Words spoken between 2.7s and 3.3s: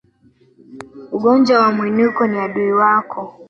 wako